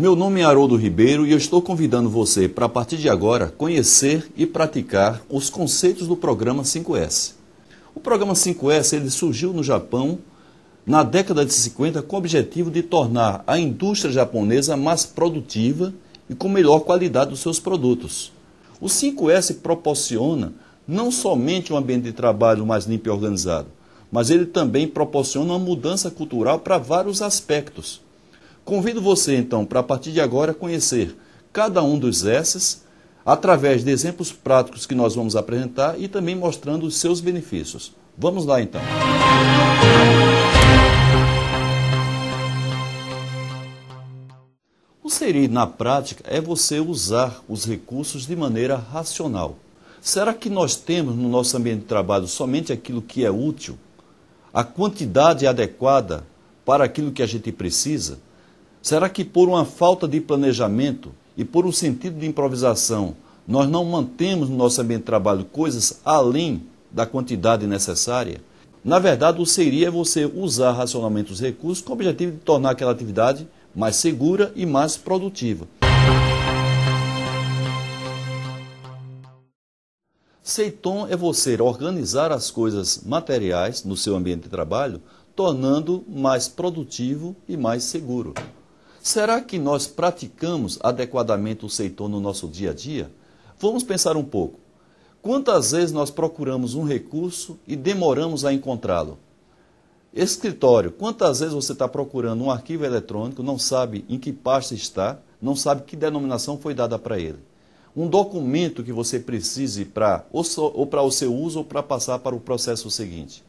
Meu 0.00 0.14
nome 0.14 0.42
é 0.42 0.44
Haroldo 0.44 0.76
Ribeiro 0.76 1.26
e 1.26 1.32
eu 1.32 1.36
estou 1.36 1.60
convidando 1.60 2.08
você 2.08 2.48
para, 2.48 2.66
a 2.66 2.68
partir 2.68 2.98
de 2.98 3.08
agora, 3.08 3.48
conhecer 3.48 4.30
e 4.36 4.46
praticar 4.46 5.20
os 5.28 5.50
conceitos 5.50 6.06
do 6.06 6.16
programa 6.16 6.62
5S. 6.62 7.32
O 7.96 7.98
programa 7.98 8.34
5S 8.34 8.92
ele 8.92 9.10
surgiu 9.10 9.52
no 9.52 9.60
Japão 9.60 10.20
na 10.86 11.02
década 11.02 11.44
de 11.44 11.52
50 11.52 12.00
com 12.02 12.14
o 12.14 12.18
objetivo 12.20 12.70
de 12.70 12.80
tornar 12.80 13.42
a 13.44 13.58
indústria 13.58 14.12
japonesa 14.12 14.76
mais 14.76 15.04
produtiva 15.04 15.92
e 16.30 16.34
com 16.36 16.48
melhor 16.48 16.78
qualidade 16.78 17.30
dos 17.30 17.40
seus 17.40 17.58
produtos. 17.58 18.30
O 18.80 18.86
5S 18.86 19.60
proporciona 19.60 20.52
não 20.86 21.10
somente 21.10 21.72
um 21.72 21.76
ambiente 21.76 22.04
de 22.04 22.12
trabalho 22.12 22.64
mais 22.64 22.84
limpo 22.84 23.08
e 23.08 23.10
organizado, 23.10 23.66
mas 24.12 24.30
ele 24.30 24.46
também 24.46 24.86
proporciona 24.86 25.54
uma 25.54 25.58
mudança 25.58 26.08
cultural 26.08 26.60
para 26.60 26.78
vários 26.78 27.20
aspectos. 27.20 28.06
Convido 28.68 29.00
você, 29.00 29.34
então, 29.34 29.64
para 29.64 29.80
a 29.80 29.82
partir 29.82 30.12
de 30.12 30.20
agora 30.20 30.52
conhecer 30.52 31.16
cada 31.50 31.82
um 31.82 31.98
dos 31.98 32.22
S's 32.26 32.84
através 33.24 33.82
de 33.82 33.90
exemplos 33.90 34.30
práticos 34.30 34.84
que 34.84 34.94
nós 34.94 35.14
vamos 35.14 35.34
apresentar 35.34 35.98
e 35.98 36.06
também 36.06 36.34
mostrando 36.34 36.84
os 36.84 36.98
seus 36.98 37.18
benefícios. 37.18 37.94
Vamos 38.14 38.44
lá, 38.44 38.60
então. 38.60 38.82
O 45.02 45.08
serir 45.08 45.48
na 45.48 45.66
prática 45.66 46.22
é 46.26 46.38
você 46.38 46.78
usar 46.78 47.42
os 47.48 47.64
recursos 47.64 48.26
de 48.26 48.36
maneira 48.36 48.76
racional. 48.76 49.56
Será 49.98 50.34
que 50.34 50.50
nós 50.50 50.76
temos 50.76 51.16
no 51.16 51.30
nosso 51.30 51.56
ambiente 51.56 51.80
de 51.80 51.86
trabalho 51.86 52.28
somente 52.28 52.70
aquilo 52.70 53.00
que 53.00 53.24
é 53.24 53.30
útil? 53.30 53.78
A 54.52 54.62
quantidade 54.62 55.46
adequada 55.46 56.22
para 56.66 56.84
aquilo 56.84 57.12
que 57.12 57.22
a 57.22 57.26
gente 57.26 57.50
precisa? 57.50 58.27
Será 58.88 59.06
que 59.10 59.22
por 59.22 59.50
uma 59.50 59.66
falta 59.66 60.08
de 60.08 60.18
planejamento 60.18 61.12
e 61.36 61.44
por 61.44 61.66
um 61.66 61.72
sentido 61.72 62.18
de 62.18 62.26
improvisação, 62.26 63.14
nós 63.46 63.68
não 63.68 63.84
mantemos 63.84 64.48
no 64.48 64.56
nosso 64.56 64.80
ambiente 64.80 65.00
de 65.00 65.04
trabalho 65.04 65.44
coisas 65.44 66.00
além 66.02 66.62
da 66.90 67.04
quantidade 67.04 67.66
necessária? 67.66 68.40
Na 68.82 68.98
verdade, 68.98 69.42
o 69.42 69.44
seria 69.44 69.88
é 69.88 69.90
você 69.90 70.24
usar 70.24 70.72
racionalmente 70.72 71.30
os 71.30 71.38
recursos 71.38 71.84
com 71.84 71.90
o 71.90 71.96
objetivo 71.96 72.32
de 72.32 72.38
tornar 72.38 72.70
aquela 72.70 72.92
atividade 72.92 73.46
mais 73.76 73.96
segura 73.96 74.54
e 74.56 74.64
mais 74.64 74.96
produtiva. 74.96 75.68
Seiton 80.42 81.06
é 81.10 81.14
você 81.14 81.60
organizar 81.60 82.32
as 82.32 82.50
coisas 82.50 83.02
materiais 83.04 83.84
no 83.84 83.98
seu 83.98 84.16
ambiente 84.16 84.44
de 84.44 84.48
trabalho, 84.48 85.02
tornando 85.36 86.02
mais 86.08 86.48
produtivo 86.48 87.36
e 87.46 87.54
mais 87.54 87.84
seguro. 87.84 88.32
Será 89.08 89.40
que 89.40 89.58
nós 89.58 89.86
praticamos 89.86 90.78
adequadamente 90.82 91.64
o 91.64 91.70
Seiton 91.70 92.08
no 92.08 92.20
nosso 92.20 92.46
dia 92.46 92.72
a 92.72 92.74
dia? 92.74 93.10
Vamos 93.58 93.82
pensar 93.82 94.18
um 94.18 94.22
pouco. 94.22 94.60
Quantas 95.22 95.70
vezes 95.70 95.92
nós 95.92 96.10
procuramos 96.10 96.74
um 96.74 96.84
recurso 96.84 97.58
e 97.66 97.74
demoramos 97.74 98.44
a 98.44 98.52
encontrá-lo? 98.52 99.18
Escritório, 100.12 100.92
quantas 100.92 101.40
vezes 101.40 101.54
você 101.54 101.72
está 101.72 101.88
procurando 101.88 102.44
um 102.44 102.50
arquivo 102.50 102.84
eletrônico, 102.84 103.42
não 103.42 103.58
sabe 103.58 104.04
em 104.10 104.18
que 104.18 104.30
pasta 104.30 104.74
está, 104.74 105.18
não 105.40 105.56
sabe 105.56 105.84
que 105.84 105.96
denominação 105.96 106.58
foi 106.58 106.74
dada 106.74 106.98
para 106.98 107.18
ele? 107.18 107.38
Um 107.96 108.08
documento 108.08 108.84
que 108.84 108.92
você 108.92 109.18
precise 109.18 109.86
para 109.86 110.26
ou, 110.30 110.44
ou 110.74 110.86
para 110.86 111.00
o 111.00 111.10
seu 111.10 111.34
uso 111.34 111.60
ou 111.60 111.64
para 111.64 111.82
passar 111.82 112.18
para 112.18 112.36
o 112.36 112.40
processo 112.40 112.90
seguinte. 112.90 113.42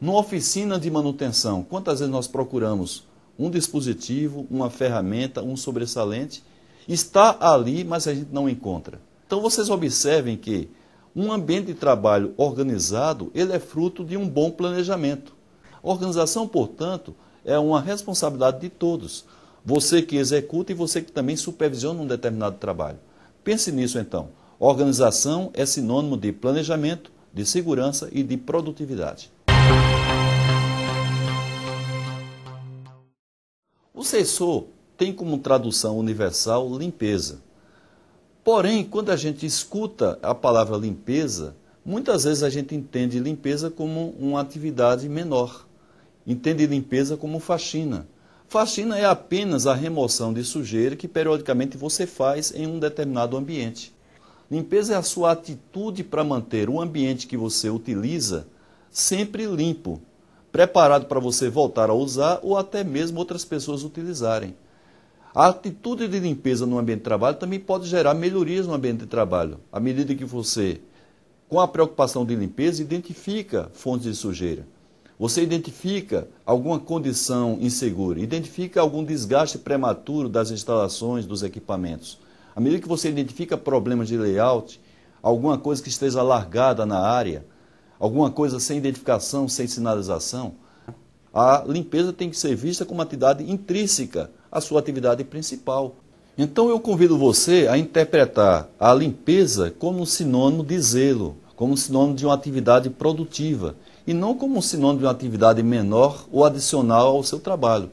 Numa 0.00 0.18
oficina 0.18 0.80
de 0.80 0.90
manutenção, 0.90 1.62
quantas 1.62 1.98
vezes 1.98 2.10
nós 2.10 2.26
procuramos 2.26 3.11
um 3.42 3.50
dispositivo, 3.50 4.46
uma 4.50 4.70
ferramenta, 4.70 5.42
um 5.42 5.56
sobressalente? 5.56 6.42
Está 6.88 7.36
ali, 7.40 7.84
mas 7.84 8.06
a 8.06 8.14
gente 8.14 8.32
não 8.32 8.48
encontra. 8.48 9.00
Então 9.26 9.40
vocês 9.40 9.68
observem 9.68 10.36
que 10.36 10.68
um 11.14 11.32
ambiente 11.32 11.66
de 11.66 11.74
trabalho 11.74 12.32
organizado, 12.36 13.30
ele 13.34 13.52
é 13.52 13.58
fruto 13.58 14.04
de 14.04 14.16
um 14.16 14.28
bom 14.28 14.50
planejamento. 14.50 15.34
Organização, 15.82 16.46
portanto, 16.46 17.14
é 17.44 17.58
uma 17.58 17.80
responsabilidade 17.80 18.60
de 18.60 18.68
todos. 18.68 19.24
Você 19.64 20.02
que 20.02 20.16
executa 20.16 20.72
e 20.72 20.74
você 20.74 21.02
que 21.02 21.12
também 21.12 21.36
supervisiona 21.36 22.00
um 22.00 22.06
determinado 22.06 22.56
trabalho. 22.56 22.98
Pense 23.44 23.70
nisso 23.72 23.98
então. 23.98 24.28
Organização 24.58 25.50
é 25.54 25.66
sinônimo 25.66 26.16
de 26.16 26.32
planejamento, 26.32 27.10
de 27.34 27.44
segurança 27.44 28.08
e 28.12 28.22
de 28.22 28.36
produtividade. 28.36 29.30
O 34.02 34.04
sensor 34.04 34.64
tem 34.98 35.12
como 35.12 35.38
tradução 35.38 35.96
universal 35.96 36.76
limpeza. 36.76 37.40
Porém, 38.42 38.82
quando 38.82 39.10
a 39.10 39.16
gente 39.16 39.46
escuta 39.46 40.18
a 40.20 40.34
palavra 40.34 40.76
limpeza, 40.76 41.54
muitas 41.86 42.24
vezes 42.24 42.42
a 42.42 42.50
gente 42.50 42.74
entende 42.74 43.20
limpeza 43.20 43.70
como 43.70 44.12
uma 44.18 44.40
atividade 44.40 45.08
menor 45.08 45.64
entende 46.26 46.66
limpeza 46.66 47.16
como 47.16 47.38
faxina. 47.38 48.08
Faxina 48.48 48.98
é 48.98 49.04
apenas 49.04 49.68
a 49.68 49.74
remoção 49.74 50.34
de 50.34 50.42
sujeira 50.42 50.96
que 50.96 51.06
periodicamente 51.06 51.76
você 51.76 52.04
faz 52.04 52.52
em 52.52 52.66
um 52.66 52.80
determinado 52.80 53.36
ambiente. 53.36 53.94
Limpeza 54.50 54.94
é 54.94 54.96
a 54.96 55.02
sua 55.04 55.30
atitude 55.30 56.02
para 56.02 56.24
manter 56.24 56.68
o 56.68 56.80
ambiente 56.80 57.28
que 57.28 57.36
você 57.36 57.70
utiliza 57.70 58.48
sempre 58.90 59.46
limpo, 59.46 60.00
preparado 60.52 61.06
para 61.06 61.18
você 61.18 61.48
voltar 61.48 61.88
a 61.88 61.94
usar 61.94 62.38
ou 62.42 62.58
até 62.58 62.84
mesmo 62.84 63.18
outras 63.18 63.44
pessoas 63.44 63.82
utilizarem. 63.82 64.54
A 65.34 65.48
atitude 65.48 66.06
de 66.06 66.20
limpeza 66.20 66.66
no 66.66 66.78
ambiente 66.78 66.98
de 66.98 67.04
trabalho 67.04 67.38
também 67.38 67.58
pode 67.58 67.88
gerar 67.88 68.12
melhorias 68.12 68.66
no 68.66 68.74
ambiente 68.74 69.00
de 69.00 69.06
trabalho, 69.06 69.58
à 69.72 69.80
medida 69.80 70.14
que 70.14 70.26
você, 70.26 70.78
com 71.48 71.58
a 71.58 71.66
preocupação 71.66 72.26
de 72.26 72.36
limpeza, 72.36 72.82
identifica 72.82 73.70
fontes 73.72 74.04
de 74.04 74.14
sujeira. 74.14 74.66
Você 75.18 75.42
identifica 75.42 76.28
alguma 76.44 76.78
condição 76.78 77.56
insegura, 77.60 78.20
identifica 78.20 78.80
algum 78.80 79.02
desgaste 79.02 79.56
prematuro 79.56 80.28
das 80.28 80.50
instalações, 80.50 81.24
dos 81.24 81.42
equipamentos. 81.42 82.18
À 82.54 82.60
medida 82.60 82.82
que 82.82 82.88
você 82.88 83.08
identifica 83.08 83.56
problemas 83.56 84.08
de 84.08 84.18
layout, 84.18 84.78
alguma 85.22 85.56
coisa 85.56 85.82
que 85.82 85.88
esteja 85.88 86.22
largada 86.22 86.84
na 86.84 86.98
área, 86.98 87.46
alguma 88.02 88.32
coisa 88.32 88.58
sem 88.58 88.78
identificação, 88.78 89.48
sem 89.48 89.68
sinalização, 89.68 90.54
a 91.32 91.62
limpeza 91.64 92.12
tem 92.12 92.28
que 92.28 92.36
ser 92.36 92.56
vista 92.56 92.84
como 92.84 92.98
uma 92.98 93.04
atividade 93.04 93.48
intrínseca 93.48 94.28
à 94.50 94.60
sua 94.60 94.80
atividade 94.80 95.22
principal. 95.22 95.94
Então 96.36 96.68
eu 96.68 96.80
convido 96.80 97.16
você 97.16 97.68
a 97.70 97.78
interpretar 97.78 98.68
a 98.80 98.92
limpeza 98.92 99.70
como 99.70 100.00
um 100.00 100.06
sinônimo 100.06 100.64
de 100.64 100.80
zelo, 100.80 101.36
como 101.54 101.74
um 101.74 101.76
sinônimo 101.76 102.16
de 102.16 102.26
uma 102.26 102.34
atividade 102.34 102.90
produtiva 102.90 103.76
e 104.04 104.12
não 104.12 104.34
como 104.34 104.58
um 104.58 104.62
sinônimo 104.62 104.98
de 104.98 105.04
uma 105.04 105.12
atividade 105.12 105.62
menor 105.62 106.26
ou 106.32 106.44
adicional 106.44 107.14
ao 107.14 107.22
seu 107.22 107.38
trabalho. 107.38 107.88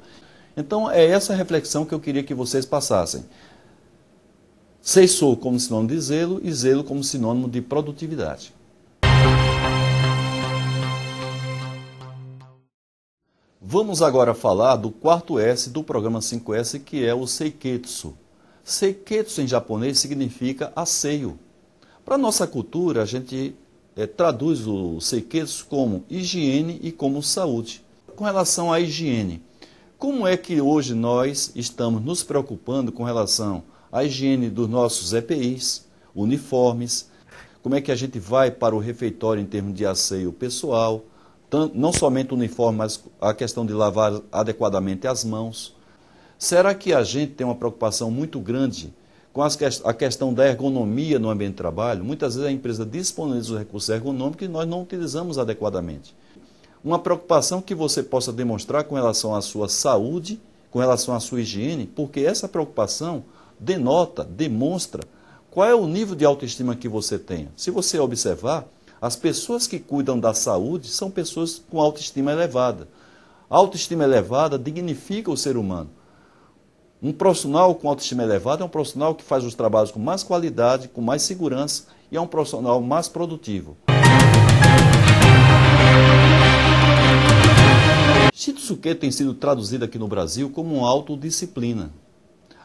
Então, 0.57 0.89
é 0.89 1.05
essa 1.05 1.35
reflexão 1.35 1.85
que 1.85 1.93
eu 1.93 1.99
queria 1.99 2.23
que 2.23 2.33
vocês 2.33 2.65
passassem. 2.65 3.23
Seisou 4.81 5.37
como 5.37 5.59
sinônimo 5.59 5.89
de 5.89 6.01
zelo 6.01 6.41
e 6.43 6.51
zelo 6.51 6.83
como 6.83 7.03
sinônimo 7.03 7.47
de 7.47 7.61
produtividade. 7.61 8.58
Vamos 13.72 14.02
agora 14.02 14.34
falar 14.34 14.78
do 14.78 14.90
quarto 14.90 15.38
S 15.38 15.69
do 15.69 15.84
programa 15.84 16.18
5S, 16.22 16.80
que 16.80 17.06
é 17.06 17.13
o 17.13 17.28
Seiketsu. 17.28 18.18
Seiketsu 18.63 19.41
em 19.41 19.47
japonês 19.47 20.00
significa 20.00 20.74
asseio. 20.75 21.38
Para 22.03 22.18
nossa 22.18 22.47
cultura, 22.47 23.03
a 23.03 23.06
gente 23.06 23.56
é, 23.95 24.07
traduz 24.07 24.66
o 24.66 25.00
Seiketsu 25.00 25.68
como 25.68 26.04
higiene 26.10 26.80
e 26.81 26.92
como 26.92 27.21
saúde. 27.21 27.86
Com 28.16 28.24
relação 28.24 28.74
à 28.74 28.80
higiene, 28.80 29.39
como 30.00 30.25
é 30.25 30.36
que 30.36 30.60
hoje 30.60 30.95
nós 30.95 31.51
estamos 31.56 32.04
nos 32.04 32.24
preocupando 32.24 32.92
com 32.92 33.04
relação 33.04 33.62
à 33.92 34.04
higiene 34.04 34.50
dos 34.50 34.68
nossos 34.68 35.13
EPIs, 35.13 35.86
uniformes, 36.15 37.07
como 37.62 37.75
é 37.75 37.81
que 37.81 37.92
a 37.92 37.95
gente 37.95 38.18
vai 38.18 38.50
para 38.50 38.75
o 38.75 38.80
refeitório 38.80 39.44
em 39.44 39.45
termos 39.45 39.75
de 39.75 39.86
asseio 39.86 40.33
pessoal, 40.33 41.06
não 41.74 41.92
somente 41.92 42.34
o 42.34 42.38
uniforme, 42.38 42.78
mas 42.78 43.04
a 43.19 43.34
questão 43.34 43.66
de 43.66 43.74
lavar 43.74 44.22
adequadamente 44.31 45.07
as 45.07 45.24
mãos. 45.24 45.75
Será 46.38 46.74
que 46.74 46.94
a 46.94 47.04
gente 47.04 47.34
tem 47.34 47.46
uma 47.46 47.56
preocupação 47.56 48.12
muito 48.12 48.40
grande 48.40 48.94
com 49.34 49.44
a 49.44 49.94
questão 49.94 50.34
da 50.34 50.48
ergonomia 50.48 51.19
no 51.19 51.30
ambiente 51.30 51.51
de 51.51 51.57
trabalho, 51.57 52.04
muitas 52.04 52.36
vezes 52.36 52.50
a 52.50 52.51
empresa 52.51 52.86
disponibiliza 52.86 53.54
os 53.54 53.60
recursos 53.60 53.90
ergonômicos 53.90 54.46
e 54.46 54.50
nós 54.50 54.68
não 54.68 54.81
utilizamos 54.81 55.38
adequadamente. 55.38 56.16
Uma 56.84 56.98
preocupação 56.98 57.62
que 57.62 57.75
você 57.75 58.01
possa 58.01 58.34
demonstrar 58.34 58.86
com 58.86 58.96
relação 58.96 59.36
à 59.36 59.42
sua 59.42 59.69
saúde, 59.69 60.40
com 60.72 60.80
relação 60.80 61.13
à 61.13 61.19
sua 61.19 61.42
higiene, 61.42 61.86
porque 61.86 62.22
essa 62.22 62.48
preocupação 62.48 63.24
denota, 63.60 64.24
demonstra 64.24 65.04
qual 65.51 65.68
é 65.68 65.75
o 65.75 65.88
nível 65.88 66.16
de 66.16 66.25
autoestima 66.25 66.75
que 66.75 66.88
você 66.88 67.19
tem. 67.19 67.50
Se 67.56 67.69
você 67.69 68.00
observar, 68.00 68.68
as 69.01 69.16
pessoas 69.16 69.66
que 69.66 69.80
cuidam 69.80 70.19
da 70.19 70.34
saúde 70.34 70.88
são 70.90 71.10
pessoas 71.10 71.62
com 71.69 71.80
autoestima 71.80 72.31
elevada. 72.31 72.88
A 73.50 73.56
autoestima 73.56 74.04
elevada 74.04 74.60
dignifica 74.60 75.31
o 75.31 75.38
ser 75.38 75.56
humano. 75.56 75.90
Um 77.01 77.13
profissional 77.13 77.74
com 77.75 77.88
autoestima 77.88 78.24
elevada 78.24 78.62
é 78.62 78.66
um 78.66 78.69
profissional 78.69 79.16
que 79.16 79.24
faz 79.24 79.46
os 79.46 79.56
trabalhos 79.56 79.90
com 79.90 80.00
mais 80.00 80.22
qualidade, 80.22 80.90
com 80.90 81.00
mais 81.00 81.22
segurança 81.22 81.86
e 82.12 82.18
é 82.18 82.22
um 82.22 82.28
profissional 82.28 82.81
mais 82.81 83.07
produtivo. 83.07 83.78
Shitsuke 88.34 88.96
tem 88.96 89.12
sido 89.12 89.34
traduzido 89.34 89.86
aqui 89.86 89.98
no 89.98 90.10
Brasil 90.10 90.50
como 90.50 90.86
autodisciplina. 90.86 91.94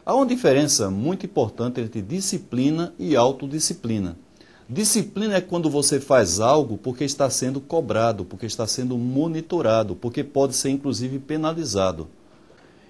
Há 0.05 0.13
uma 0.13 0.25
diferença 0.25 0.89
muito 0.91 1.25
importante 1.25 1.79
entre 1.79 2.01
disciplina 2.01 2.93
e 2.99 3.15
autodisciplina. 3.15 4.17
Disciplina 4.67 5.35
é 5.35 5.41
quando 5.41 5.69
você 5.69 5.99
faz 5.99 6.39
algo 6.39 6.75
porque 6.75 7.03
está 7.03 7.29
sendo 7.29 7.61
cobrado, 7.61 8.25
porque 8.25 8.47
está 8.47 8.65
sendo 8.65 8.97
monitorado, 8.97 9.95
porque 9.95 10.23
pode 10.23 10.55
ser 10.55 10.71
inclusive 10.71 11.19
penalizado. 11.19 12.07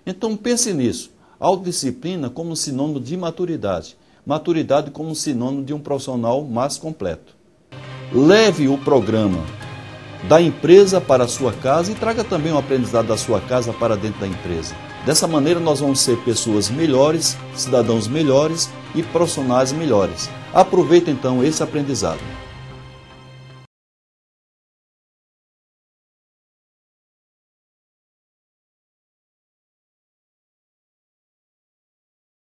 Então 0.05 0.37
pense 0.37 0.73
nisso. 0.73 1.11
Autodisciplina 1.37 2.29
como 2.29 2.55
sinônimo 2.55 2.97
de 2.97 3.17
maturidade. 3.17 3.97
Maturidade 4.25 4.89
como 4.89 5.13
sinônimo 5.13 5.65
de 5.65 5.73
um 5.73 5.79
profissional 5.79 6.45
mais 6.45 6.77
completo. 6.77 7.35
Leve 8.13 8.69
o 8.69 8.77
programa 8.77 9.43
da 10.29 10.41
empresa 10.41 11.01
para 11.01 11.25
a 11.25 11.27
sua 11.27 11.51
casa 11.51 11.91
e 11.91 11.95
traga 11.95 12.23
também 12.23 12.53
o 12.53 12.57
aprendizado 12.57 13.07
da 13.07 13.17
sua 13.17 13.41
casa 13.41 13.73
para 13.73 13.97
dentro 13.97 14.21
da 14.21 14.27
empresa. 14.27 14.73
Dessa 15.05 15.27
maneira, 15.27 15.59
nós 15.59 15.81
vamos 15.81 15.99
ser 15.99 16.17
pessoas 16.23 16.69
melhores, 16.69 17.35
cidadãos 17.53 18.07
melhores 18.07 18.69
e 18.95 19.03
profissionais 19.03 19.73
melhores. 19.73 20.29
Aproveite 20.55 21.11
então 21.11 21.43
esse 21.43 21.61
aprendizado. 21.61 22.21